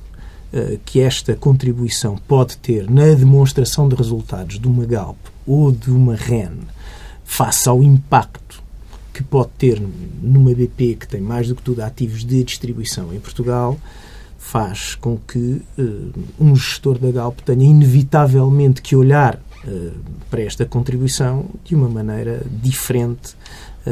[0.84, 6.14] que esta contribuição pode ter na demonstração de resultados de uma Galp ou de uma
[6.14, 6.52] REN
[7.24, 8.62] face ao impacto
[9.12, 9.82] que pode ter
[10.22, 13.78] numa BP que tem mais do que tudo ativos de distribuição em Portugal,
[14.38, 19.92] faz com que uh, um gestor da Galp tenha inevitavelmente que olhar uh,
[20.30, 23.34] para esta contribuição de uma maneira diferente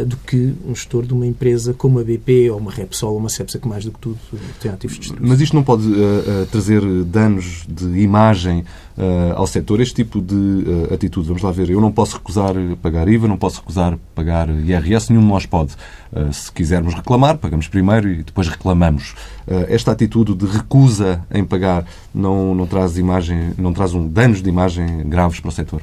[0.02, 3.28] do que um gestor de uma empresa como a BP ou uma Repsol ou uma
[3.28, 4.18] Cepsa, que mais do que tudo
[4.60, 5.30] tem ativos de distribuição.
[5.30, 8.64] Mas isto não pode uh, trazer danos de imagem
[9.34, 11.26] ao setor, este tipo de atitude?
[11.26, 15.24] Vamos lá ver, eu não posso recusar pagar IVA, não posso recusar pagar IRS, nenhum
[15.24, 15.72] de nós pode.
[16.32, 19.16] se quisermos reclamar, pagamos primeiro e depois reclamamos.
[19.68, 24.48] esta atitude de recusa em pagar não, não traz imagem, não traz um danos de
[24.48, 25.82] imagem graves para o setor?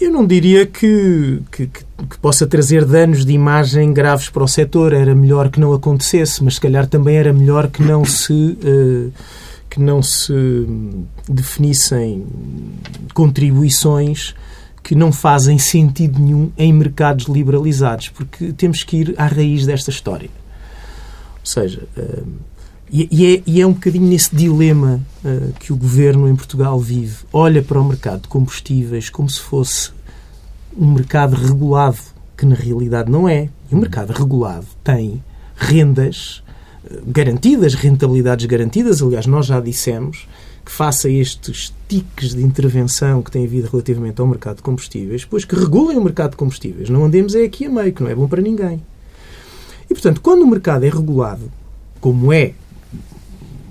[0.00, 4.92] Eu não diria que, que, que, possa trazer danos de imagem graves para o setor.
[4.92, 9.12] Era melhor que não acontecesse, mas se calhar também era melhor que não se, uh,
[9.70, 10.66] que não se
[11.28, 12.26] definissem
[13.12, 14.34] contribuições
[14.82, 19.88] que não fazem sentido nenhum em mercados liberalizados, porque temos que ir à raiz desta
[19.88, 20.28] história.
[21.40, 21.82] Ou seja,
[22.96, 26.78] e, e, é, e, é, um bocadinho nesse dilema uh, que o governo em Portugal
[26.78, 27.24] vive.
[27.32, 29.90] Olha para o mercado de combustíveis como se fosse
[30.78, 31.98] um mercado regulado,
[32.36, 33.48] que na realidade não é.
[33.68, 35.20] E o mercado regulado tem
[35.56, 36.44] rendas
[36.84, 39.02] uh, garantidas, rentabilidades garantidas.
[39.02, 40.28] Aliás, nós já dissemos
[40.64, 45.44] que faça estes tiques de intervenção que tem havido relativamente ao mercado de combustíveis, pois
[45.44, 46.88] que regulem o mercado de combustíveis.
[46.88, 48.80] Não andemos é aqui a meio, que não é bom para ninguém.
[49.90, 51.50] E, portanto, quando o mercado é regulado,
[52.00, 52.54] como é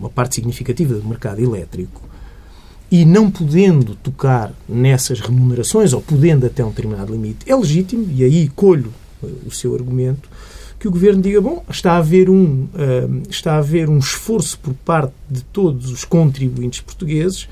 [0.04, 2.02] uma parte significativa do mercado elétrico,
[2.92, 8.24] e não podendo tocar nessas remunerações, ou podendo até um determinado limite, é legítimo, e
[8.24, 10.30] aí colho uh, o seu argumento,
[10.78, 14.60] que o Governo diga, bom, está a haver um, uh, está a haver um esforço
[14.60, 17.48] por parte de todos os contribuintes portugueses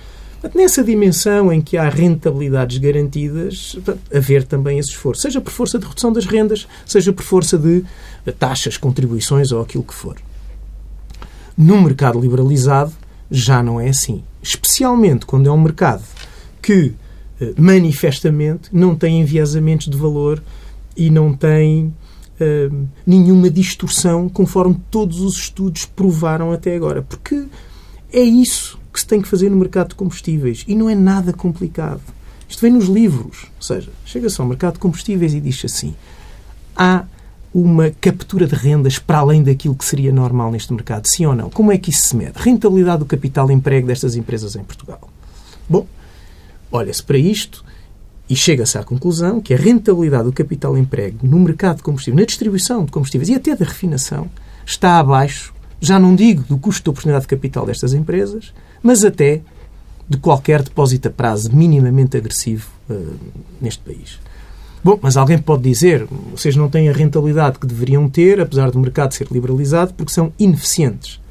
[0.56, 3.78] nessa dimensão em que há rentabilidades garantidas,
[4.14, 7.84] haver também esse esforço, seja por força de redução das rendas, seja por força de
[8.40, 10.18] taxas, contribuições ou aquilo que for.
[11.62, 12.92] No mercado liberalizado
[13.30, 14.24] já não é assim.
[14.42, 16.02] Especialmente quando é um mercado
[16.60, 16.96] que
[17.40, 20.42] eh, manifestamente não tem enviesamentos de valor
[20.98, 21.94] e não tem
[22.40, 27.04] uh, nenhuma distorção, conforme todos os estudos provaram até agora.
[27.04, 27.46] Porque
[28.12, 31.32] é isso que se tem que fazer no mercado de combustíveis e não é nada
[31.32, 32.02] complicado.
[32.50, 33.44] Isto vem nos livros.
[33.58, 35.94] Ou seja, chega-se ao mercado de combustíveis e diz assim:
[36.76, 37.06] há
[37.54, 41.06] uma captura de rendas para além daquilo que seria normal neste mercado?
[41.06, 41.50] Sim ou não?
[41.50, 42.34] Como é que isso se mede?
[42.36, 45.02] Rentabilidade do capital emprego destas empresas em Portugal.
[45.70, 45.86] Bom,
[46.72, 47.64] olha-se para isto
[48.30, 52.26] e chega-se à conclusão que a rentabilidade do capital emprego no mercado de combustível, na
[52.26, 54.30] distribuição de combustíveis e até da refinação,
[54.66, 59.42] está abaixo, já não digo do custo de oportunidade de capital destas empresas, mas até
[60.08, 63.18] de qualquer depósito a prazo minimamente agressivo uh,
[63.60, 64.20] neste país.
[64.84, 68.80] Bom, mas alguém pode dizer, vocês não têm a rentabilidade que deveriam ter, apesar do
[68.80, 71.22] mercado ser liberalizado, porque são ineficientes.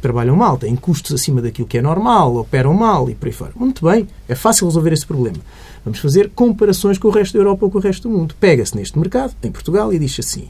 [0.00, 3.52] Trabalham mal, têm custos acima daquilo que é normal, operam mal e por aí fora.
[3.54, 5.36] Muito bem, é fácil resolver esse problema.
[5.84, 8.34] Vamos fazer comparações com o resto da Europa ou com o resto do mundo.
[8.40, 10.48] Pega-se neste mercado, em Portugal, e diz assim: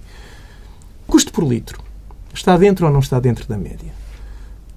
[1.09, 1.83] custo por litro
[2.33, 3.93] está dentro ou não está dentro da média?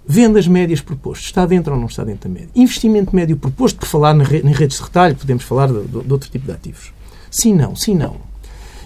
[0.03, 2.49] Vendas médias proposto, está dentro ou não está dentro da média?
[2.55, 6.29] Investimento médio proposto, por falar em redes de retalho, podemos falar de, de, de outro
[6.29, 6.96] tipo de ativos
[7.29, 8.15] Sim, não, sim, não.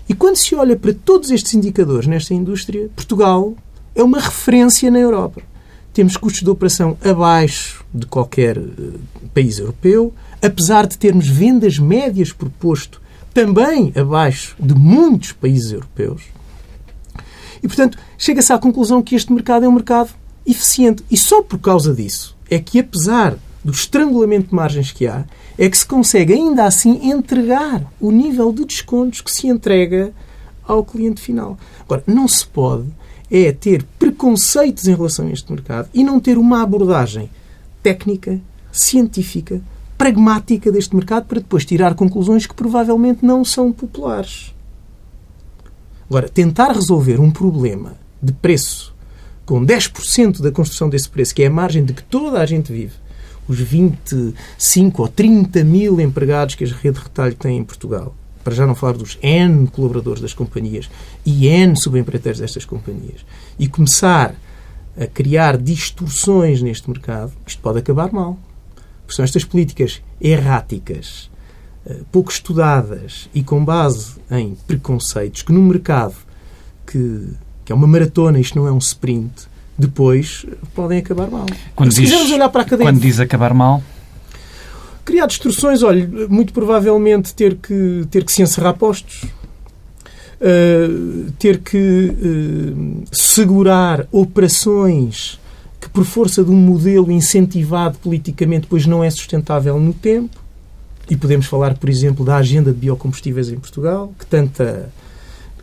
[0.08, 3.56] E quando se olha para todos estes indicadores nesta indústria, Portugal
[3.96, 5.42] é uma referência na Europa.
[5.94, 9.00] Temos custos de operação abaixo de qualquer uh,
[9.34, 13.02] país europeu, apesar de termos vendas médias por posto
[13.34, 16.24] também abaixo de muitos países europeus.
[17.64, 20.10] E, portanto, chega-se à conclusão que este mercado é um mercado
[20.46, 21.04] eficiente.
[21.10, 25.26] E só por causa disso é que, apesar do estrangulamento de margens que há,
[25.58, 30.14] é que se consegue ainda assim entregar o nível de descontos que se entrega
[30.64, 31.58] ao cliente final.
[31.82, 32.88] Agora, não se pode
[33.32, 37.30] é ter preconceitos em relação a este mercado e não ter uma abordagem
[37.82, 39.62] técnica, científica,
[39.98, 44.54] pragmática deste mercado para depois tirar conclusões que provavelmente não são populares.
[46.10, 48.94] Agora, tentar resolver um problema de preço
[49.46, 52.72] com 10% da construção desse preço, que é a margem de que toda a gente
[52.72, 52.96] vive,
[53.48, 58.56] os 25 ou 30 mil empregados que a rede de retalho tem em Portugal, para
[58.56, 60.90] já não falar dos N colaboradores das companhias
[61.26, 63.26] e N subempreiteiros destas companhias,
[63.60, 64.36] e começar
[65.00, 68.38] a criar distorções neste mercado, isto pode acabar mal.
[69.02, 71.30] Porque são estas políticas erráticas,
[71.86, 76.16] eh, pouco estudadas e com base em preconceitos que no mercado
[76.86, 77.30] que,
[77.66, 79.50] que é uma maratona, isto não é um sprint,
[79.82, 81.46] depois podem acabar mal.
[81.76, 82.88] Quando se diz, quisermos olhar para a cadeia...
[82.90, 83.84] Quando diz acabar mal?
[85.04, 89.24] Criar destruções, olha, muito provavelmente ter que, ter que se encerrar postos,
[90.40, 95.40] uh, ter que uh, segurar operações
[95.82, 100.40] que, por força de um modelo incentivado politicamente, depois não é sustentável no tempo.
[101.10, 104.90] e podemos falar, por exemplo, da agenda de biocombustíveis em Portugal, que tanta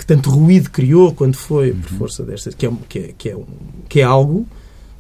[0.09, 1.99] tanto ruído criou quando foi por uhum.
[1.99, 3.45] força desta que é, que é, que é, um,
[3.87, 4.49] que é algo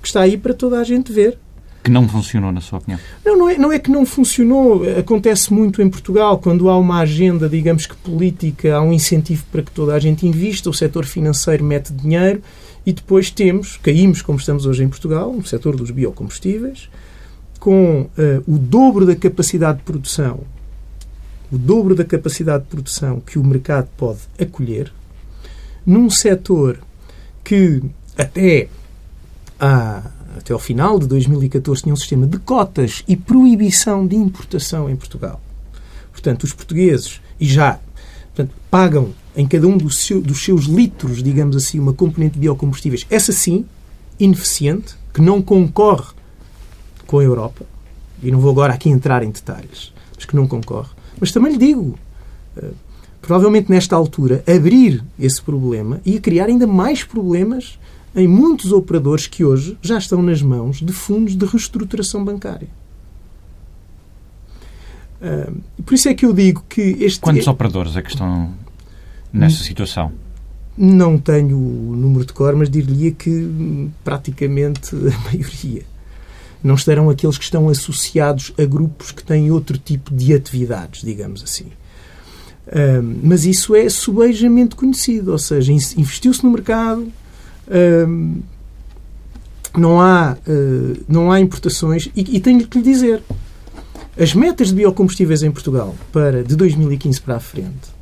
[0.02, 1.38] que está aí para toda a gente ver
[1.82, 3.00] que não funcionou, na sua opinião?
[3.24, 4.82] Não, não é, não é que não funcionou.
[4.98, 9.62] Acontece muito em Portugal, quando há uma agenda, digamos que política, há um incentivo para
[9.62, 12.42] que toda a gente invista, o setor financeiro mete dinheiro
[12.84, 16.90] e depois temos, caímos, como estamos hoje em Portugal, no setor dos biocombustíveis,
[17.58, 18.08] com uh,
[18.46, 20.40] o dobro da capacidade de produção,
[21.50, 24.92] o dobro da capacidade de produção que o mercado pode acolher,
[25.86, 26.78] num setor
[27.42, 27.82] que
[28.16, 28.68] até
[29.58, 34.94] até ao final de 2014, tinha um sistema de cotas e proibição de importação em
[34.94, 35.40] Portugal.
[36.12, 37.80] Portanto, os portugueses, e já
[38.34, 43.06] portanto, pagam em cada um seu, dos seus litros, digamos assim, uma componente de biocombustíveis,
[43.10, 43.64] essa sim,
[44.18, 46.12] ineficiente, que não concorre
[47.06, 47.64] com a Europa.
[48.22, 50.90] E não vou agora aqui entrar em detalhes, mas que não concorre.
[51.20, 51.98] Mas também lhe digo,
[52.56, 52.74] uh,
[53.20, 57.78] provavelmente nesta altura, abrir esse problema e criar ainda mais problemas
[58.14, 62.68] em muitos operadores que hoje já estão nas mãos de fundos de reestruturação bancária.
[65.20, 67.20] Uh, por isso é que eu digo que este.
[67.20, 67.50] Quantos é...
[67.50, 68.52] operadores é que estão
[69.32, 70.12] nessa situação?
[70.76, 75.82] Não tenho o número de cor, mas diria que praticamente a maioria.
[76.62, 81.42] Não estarão aqueles que estão associados a grupos que têm outro tipo de atividades, digamos
[81.42, 81.66] assim.
[82.66, 87.10] Uh, mas isso é subejamente conhecido, ou seja, investiu-se no mercado,
[89.76, 93.22] não, há, uh, não há importações e, e tenho que lhe dizer
[94.18, 97.98] as metas de biocombustíveis em Portugal para de 2015 para a frente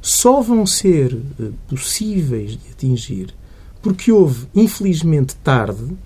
[0.00, 3.34] só vão ser uh, possíveis de atingir
[3.82, 5.96] porque houve, infelizmente, tarde,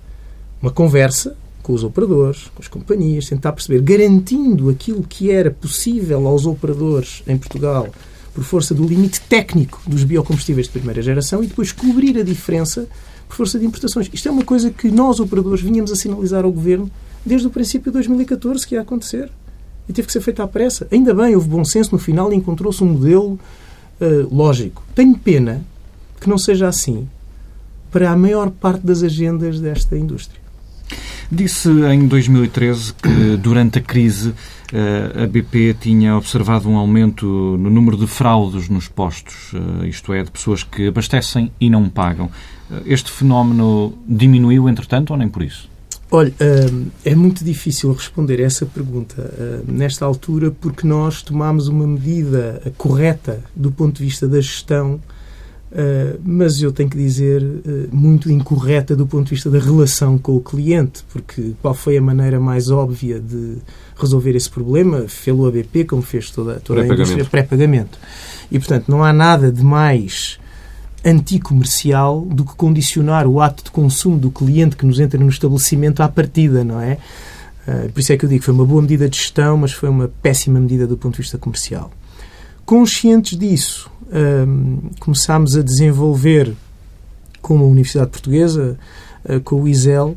[0.61, 6.27] uma conversa com os operadores, com as companhias, tentar perceber, garantindo aquilo que era possível
[6.27, 7.87] aos operadores em Portugal
[8.33, 12.87] por força do limite técnico dos biocombustíveis de primeira geração e depois cobrir a diferença
[13.29, 14.09] por força de importações.
[14.11, 16.91] Isto é uma coisa que nós, operadores, vinhamos a sinalizar ao Governo
[17.25, 19.31] desde o princípio de 2014 que ia acontecer.
[19.87, 20.87] E teve que ser feita à pressa.
[20.91, 23.39] Ainda bem, houve bom senso no final e encontrou-se um modelo
[24.01, 24.83] uh, lógico.
[24.95, 25.63] Tenho pena
[26.19, 27.07] que não seja assim
[27.91, 30.42] para a maior parte das agendas desta indústria.
[31.31, 34.33] Disse em 2013 que durante a crise
[34.71, 40.11] eh, a BP tinha observado um aumento no número de fraudes nos postos, eh, isto
[40.11, 42.31] é, de pessoas que abastecem e não pagam.
[42.71, 45.69] Eh, este fenómeno diminuiu, entretanto, ou nem por isso?
[46.09, 46.33] Olha,
[47.03, 49.33] é muito difícil responder essa pergunta
[49.67, 54.99] nesta altura porque nós tomámos uma medida correta do ponto de vista da gestão
[55.73, 60.19] Uh, mas eu tenho que dizer uh, muito incorreta do ponto de vista da relação
[60.19, 63.57] com o cliente, porque qual foi a maneira mais óbvia de
[63.99, 65.05] resolver esse problema?
[65.07, 67.97] Fê-lo a BP, como fez toda, toda a indústria, pré-pagamento.
[68.51, 70.37] E, portanto, não há nada de mais
[71.03, 76.03] anticomercial do que condicionar o ato de consumo do cliente que nos entra no estabelecimento
[76.03, 76.99] à partida, não é?
[77.67, 79.71] Uh, por isso é que eu digo que foi uma boa medida de gestão, mas
[79.71, 81.91] foi uma péssima medida do ponto de vista comercial.
[82.63, 86.53] Conscientes disso, um, começámos a desenvolver
[87.41, 88.77] com a Universidade Portuguesa,
[89.25, 90.15] uh, com o ISEL,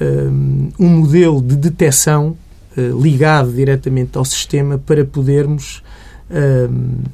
[0.00, 2.36] um, um modelo de detecção
[2.76, 5.82] uh, ligado diretamente ao sistema para podermos
[6.30, 7.04] um,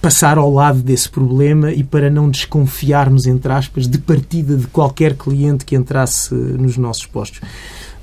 [0.00, 5.14] passar ao lado desse problema e para não desconfiarmos, entre aspas, de partida de qualquer
[5.14, 7.40] cliente que entrasse nos nossos postos.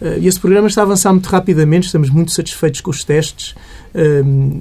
[0.03, 3.55] Uh, esse programa está a avançar muito rapidamente, estamos muito satisfeitos com os testes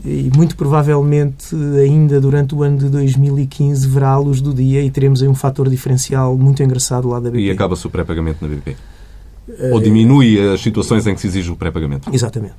[0.04, 4.90] e muito provavelmente ainda durante o ano de 2015 verá a luz do dia e
[4.90, 7.44] teremos aí um fator diferencial muito engraçado lá da BP.
[7.44, 8.76] E acaba-se o pré-pagamento na BP?
[9.72, 12.10] Ou diminui as situações em que se exige o pré-pagamento?
[12.12, 12.54] Exatamente.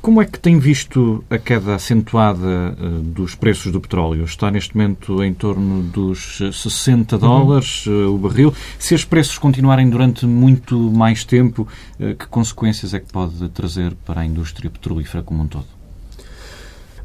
[0.00, 4.24] Como é que tem visto a queda acentuada eh, dos preços do petróleo?
[4.24, 8.14] Está neste momento em torno dos 60 dólares uhum.
[8.14, 8.54] o barril.
[8.78, 11.66] Se os preços continuarem durante muito mais tempo,
[12.00, 15.66] eh, que consequências é que pode trazer para a indústria petrolífera como um todo?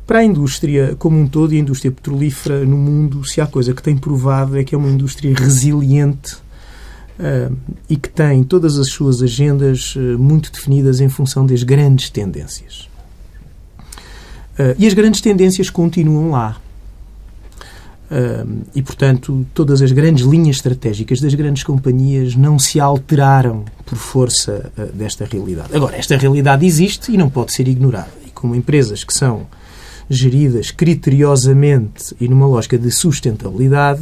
[0.06, 3.74] Para a indústria como um todo e a indústria petrolífera no mundo, se há coisa
[3.74, 6.38] que tem provado é que é uma indústria resiliente
[7.90, 12.88] e que tem todas as suas agendas uh, muito definidas em função das grandes tendências.
[14.60, 16.58] Uh, e as grandes tendências continuam lá.
[18.74, 24.72] e, portanto, todas as grandes linhas estratégicas das grandes companhias não se alteraram por força
[24.94, 25.76] desta realidade.
[25.76, 28.14] Agora, esta realidade existe e não pode ser ignorada.
[28.26, 29.46] E como empresas que são
[30.10, 34.02] geridas criteriosamente e numa lógica de sustentabilidade,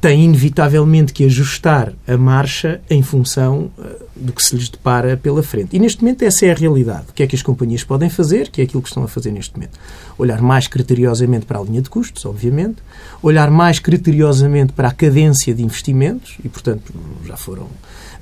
[0.00, 3.84] tem inevitavelmente que ajustar a marcha em função uh,
[4.14, 5.76] do que se lhes depara pela frente.
[5.76, 7.06] E neste momento essa é a realidade.
[7.08, 9.32] O que é que as companhias podem fazer, que é aquilo que estão a fazer
[9.32, 9.78] neste momento?
[10.16, 12.76] Olhar mais criteriosamente para a linha de custos, obviamente,
[13.22, 16.92] olhar mais criteriosamente para a cadência de investimentos, e portanto
[17.26, 17.66] já foram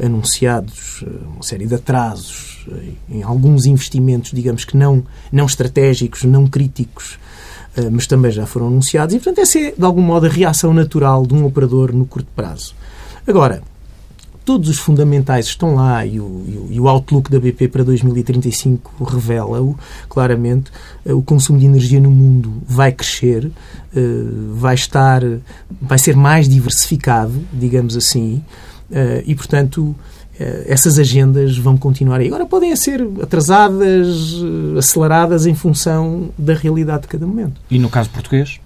[0.03, 2.57] anunciados uh, uma série de atrasos
[3.09, 7.26] em alguns investimentos, digamos que não, não estratégicos, não críticos, eh,
[7.91, 9.15] mas também já foram anunciados.
[9.15, 12.29] E, portanto, essa é, de algum modo, a reação natural de um operador no curto
[12.35, 12.75] prazo.
[13.27, 13.63] Agora,
[14.47, 19.77] todos os fundamentais estão lá e o, e o outlook da BP para 2035 revela-o
[20.09, 20.71] claramente.
[21.05, 23.51] Eh, o consumo de energia no mundo vai crescer,
[23.95, 24.01] eh,
[24.53, 25.21] vai estar,
[25.83, 28.43] vai ser mais diversificado, digamos assim,
[29.27, 30.16] e, portanto, eh,
[30.67, 32.27] essas agendas vão continuar aí.
[32.27, 34.35] Agora podem ser atrasadas,
[34.75, 37.61] eh, aceleradas em função da realidade de cada momento.
[37.71, 38.61] E no caso português?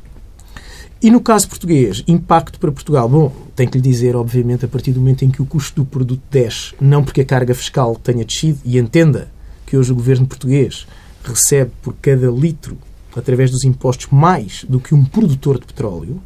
[1.02, 3.08] E no caso português, impacto para Portugal.
[3.08, 5.86] Bom, tenho que lhe dizer, obviamente, a partir do momento em que o custo do
[5.86, 9.28] produto desce, não porque a carga fiscal tenha descido, e entenda
[9.64, 10.86] que hoje o governo português
[11.24, 12.76] recebe por cada litro,
[13.16, 16.20] através dos impostos, mais do que um produtor de petróleo.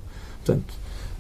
[0.45, 0.75] Portanto,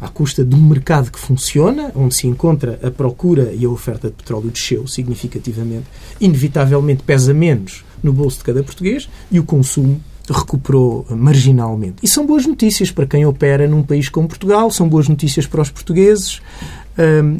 [0.04, 4.08] à custa de um mercado que funciona, onde se encontra a procura e a oferta
[4.08, 5.86] de petróleo desceu significativamente,
[6.20, 11.96] inevitavelmente pesa menos no bolso de cada português e o consumo recuperou marginalmente.
[12.02, 15.62] E são boas notícias para quem opera num país como Portugal, são boas notícias para
[15.62, 16.40] os portugueses,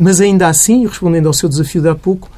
[0.01, 2.31] mas ainda assim, respondendo ao seu desafio de há pouco,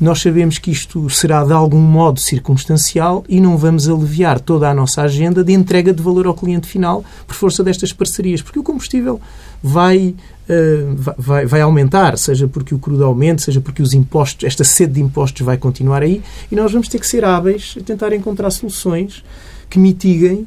[0.00, 4.74] nós sabemos que isto será de algum modo circunstancial e não vamos aliviar toda a
[4.74, 8.62] nossa agenda de entrega de valor ao cliente final por força destas parcerias, porque o
[8.62, 9.20] combustível
[9.62, 10.14] vai,
[10.48, 14.94] uh, vai, vai aumentar, seja porque o crudo aumente, seja porque os impostos, esta sede
[14.94, 18.50] de impostos vai continuar aí, e nós vamos ter que ser hábeis a tentar encontrar
[18.50, 19.22] soluções
[19.68, 20.46] que mitiguem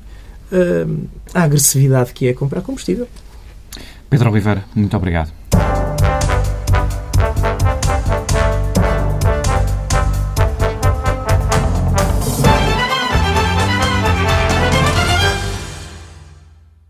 [0.51, 3.08] uh, a agressividade que é comprar combustível.
[4.10, 5.43] Pedro Oliveira, muito obrigado.